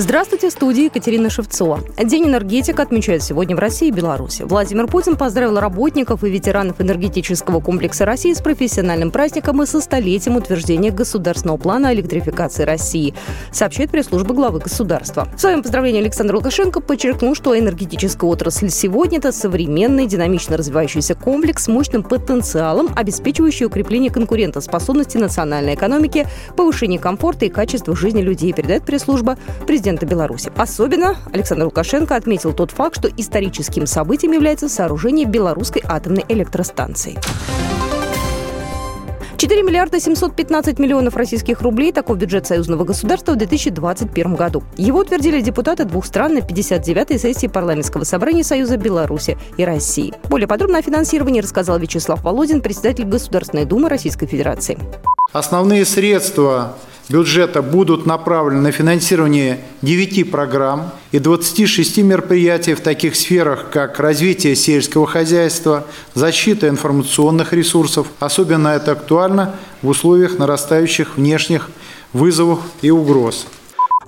Здравствуйте, 0.00 0.48
в 0.48 0.52
студии 0.52 0.84
Екатерина 0.84 1.28
Шевцова. 1.28 1.80
День 2.00 2.26
энергетика 2.26 2.84
отмечают 2.84 3.20
сегодня 3.20 3.56
в 3.56 3.58
России 3.58 3.88
и 3.88 3.90
Беларуси. 3.90 4.42
Владимир 4.42 4.86
Путин 4.86 5.16
поздравил 5.16 5.58
работников 5.58 6.22
и 6.22 6.30
ветеранов 6.30 6.80
энергетического 6.80 7.58
комплекса 7.58 8.04
России 8.04 8.32
с 8.32 8.40
профессиональным 8.40 9.10
праздником 9.10 9.60
и 9.60 9.66
со 9.66 9.80
столетием 9.80 10.36
утверждения 10.36 10.92
государственного 10.92 11.56
плана 11.56 11.92
электрификации 11.92 12.62
России, 12.62 13.12
сообщает 13.50 13.90
пресс-служба 13.90 14.34
главы 14.34 14.60
государства. 14.60 15.26
В 15.34 15.40
своем 15.40 15.64
поздравлении 15.64 16.00
Александр 16.00 16.36
Лукашенко 16.36 16.78
подчеркнул, 16.78 17.34
что 17.34 17.58
энергетическая 17.58 18.30
отрасль 18.30 18.68
сегодня– 18.68 19.18
это 19.18 19.32
современный, 19.32 20.06
динамично 20.06 20.56
развивающийся 20.56 21.16
комплекс 21.16 21.64
с 21.64 21.66
мощным 21.66 22.04
потенциалом, 22.04 22.88
обеспечивающий 22.94 23.66
укрепление 23.66 24.12
конкурентоспособности 24.12 25.18
национальной 25.18 25.74
экономики, 25.74 26.28
повышение 26.54 27.00
комфорта 27.00 27.46
и 27.46 27.48
качества 27.48 27.96
жизни 27.96 28.22
людей, 28.22 28.52
передает 28.52 28.84
пресс-служба 28.84 29.36
президента 29.66 29.87
президента 29.88 30.06
Беларуси. 30.06 30.52
Особенно 30.56 31.16
Александр 31.32 31.64
Лукашенко 31.64 32.14
отметил 32.14 32.52
тот 32.52 32.70
факт, 32.70 32.96
что 32.96 33.08
историческим 33.08 33.86
событием 33.86 34.32
является 34.32 34.68
сооружение 34.68 35.26
белорусской 35.26 35.82
атомной 35.86 36.24
электростанции. 36.28 37.18
4 39.38 39.62
миллиарда 39.62 40.00
715 40.00 40.78
миллионов 40.78 41.16
российских 41.16 41.62
рублей– 41.62 41.92
такой 41.94 42.16
бюджет 42.16 42.46
союзного 42.46 42.84
государства 42.84 43.32
в 43.32 43.36
2021 43.36 44.34
году. 44.34 44.62
Его 44.76 44.98
утвердили 44.98 45.40
депутаты 45.40 45.84
двух 45.84 46.04
стран 46.04 46.34
на 46.34 46.38
59-й 46.38 47.18
сессии 47.18 47.46
парламентского 47.46 48.04
собрания 48.04 48.42
Союза 48.42 48.76
Беларуси 48.76 49.38
и 49.56 49.64
России. 49.64 50.12
Более 50.28 50.48
подробно 50.48 50.78
о 50.78 50.82
финансировании 50.82 51.40
рассказал 51.40 51.78
Вячеслав 51.78 52.22
Володин, 52.24 52.60
председатель 52.60 53.04
Государственной 53.04 53.64
Думы 53.64 53.88
Российской 53.88 54.26
Федерации. 54.26 54.76
Основные 55.32 55.84
средства 55.84 56.74
бюджета 57.08 57.62
будут 57.62 58.06
направлены 58.06 58.60
на 58.60 58.72
финансирование 58.72 59.60
9 59.82 60.30
программ 60.30 60.92
и 61.12 61.18
26 61.18 61.98
мероприятий 61.98 62.74
в 62.74 62.80
таких 62.80 63.16
сферах, 63.16 63.66
как 63.70 63.98
развитие 63.98 64.54
сельского 64.54 65.06
хозяйства, 65.06 65.86
защита 66.14 66.68
информационных 66.68 67.52
ресурсов. 67.52 68.08
Особенно 68.18 68.68
это 68.68 68.92
актуально 68.92 69.54
в 69.82 69.88
условиях 69.88 70.38
нарастающих 70.38 71.16
внешних 71.16 71.70
вызовов 72.12 72.60
и 72.82 72.90
угроз. 72.90 73.46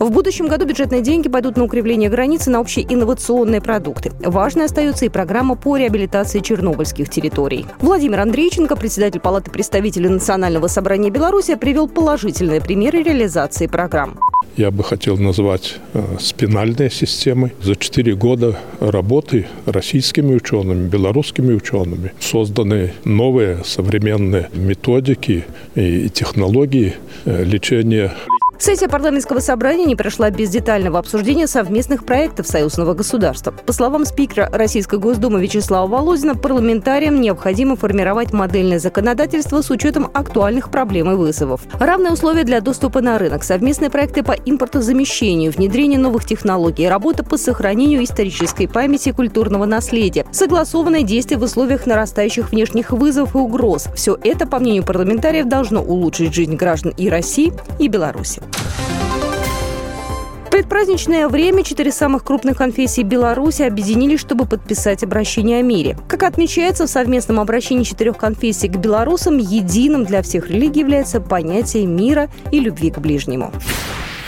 В 0.00 0.10
будущем 0.10 0.48
году 0.48 0.64
бюджетные 0.64 1.02
деньги 1.02 1.28
пойдут 1.28 1.58
на 1.58 1.64
укрепление 1.64 2.08
границы 2.08 2.50
на 2.50 2.58
общие 2.58 2.86
инновационные 2.88 3.60
продукты. 3.60 4.10
Важной 4.20 4.64
остается 4.64 5.04
и 5.04 5.10
программа 5.10 5.56
по 5.56 5.76
реабилитации 5.76 6.40
чернобыльских 6.40 7.10
территорий. 7.10 7.66
Владимир 7.80 8.20
Андрейченко, 8.20 8.76
председатель 8.76 9.20
Палаты 9.20 9.50
представителей 9.50 10.08
Национального 10.08 10.68
собрания 10.68 11.10
Беларуси, 11.10 11.54
привел 11.54 11.86
положительные 11.86 12.62
примеры 12.62 13.02
реализации 13.02 13.66
программ 13.66 14.18
я 14.56 14.70
бы 14.70 14.84
хотел 14.84 15.16
назвать 15.16 15.76
э, 15.94 16.02
спинальной 16.18 16.90
системой. 16.90 17.52
За 17.62 17.76
четыре 17.76 18.14
года 18.14 18.58
работы 18.80 19.46
российскими 19.64 20.34
учеными, 20.34 20.86
белорусскими 20.86 21.54
учеными 21.54 22.12
созданы 22.20 22.92
новые 23.04 23.64
современные 23.64 24.50
методики 24.52 25.44
и 25.74 26.10
технологии 26.10 26.94
э, 27.24 27.44
лечения 27.44 28.12
Сессия 28.60 28.88
парламентского 28.88 29.38
собрания 29.38 29.86
не 29.86 29.96
прошла 29.96 30.28
без 30.28 30.50
детального 30.50 30.98
обсуждения 30.98 31.46
совместных 31.46 32.04
проектов 32.04 32.46
союзного 32.46 32.92
государства. 32.92 33.52
По 33.52 33.72
словам 33.72 34.04
спикера 34.04 34.50
Российской 34.52 34.98
Госдумы 34.98 35.40
Вячеслава 35.40 35.86
Володина, 35.86 36.34
парламентариям 36.34 37.22
необходимо 37.22 37.74
формировать 37.74 38.34
модельное 38.34 38.78
законодательство 38.78 39.62
с 39.62 39.70
учетом 39.70 40.10
актуальных 40.12 40.70
проблем 40.70 41.10
и 41.10 41.14
вызовов. 41.14 41.62
Равные 41.80 42.12
условия 42.12 42.44
для 42.44 42.60
доступа 42.60 43.00
на 43.00 43.16
рынок, 43.16 43.44
совместные 43.44 43.88
проекты 43.88 44.22
по 44.22 44.32
импортозамещению, 44.32 45.52
внедрение 45.52 45.98
новых 45.98 46.26
технологий, 46.26 46.86
работа 46.86 47.24
по 47.24 47.38
сохранению 47.38 48.04
исторической 48.04 48.66
памяти 48.66 49.08
и 49.08 49.12
культурного 49.12 49.64
наследия, 49.64 50.26
согласованные 50.32 51.02
действия 51.02 51.38
в 51.38 51.42
условиях 51.44 51.86
нарастающих 51.86 52.50
внешних 52.50 52.90
вызовов 52.90 53.34
и 53.34 53.38
угроз. 53.38 53.86
Все 53.94 54.18
это, 54.22 54.46
по 54.46 54.58
мнению 54.58 54.84
парламентариев, 54.84 55.46
должно 55.46 55.82
улучшить 55.82 56.34
жизнь 56.34 56.56
граждан 56.56 56.92
и 56.98 57.08
России, 57.08 57.54
и 57.78 57.88
Беларуси 57.88 58.42
предпраздничное 60.70 61.26
время 61.26 61.64
четыре 61.64 61.90
самых 61.90 62.22
крупных 62.22 62.58
конфессий 62.58 63.02
Беларуси 63.02 63.62
объединились, 63.62 64.20
чтобы 64.20 64.46
подписать 64.46 65.02
обращение 65.02 65.60
о 65.60 65.62
мире. 65.62 65.98
Как 66.06 66.22
отмечается, 66.22 66.86
в 66.86 66.90
совместном 66.90 67.40
обращении 67.40 67.82
четырех 67.82 68.16
конфессий 68.16 68.68
к 68.68 68.76
белорусам 68.76 69.38
единым 69.38 70.04
для 70.04 70.22
всех 70.22 70.50
религий 70.50 70.80
является 70.80 71.20
понятие 71.20 71.86
мира 71.86 72.28
и 72.52 72.60
любви 72.60 72.90
к 72.90 72.98
ближнему. 72.98 73.52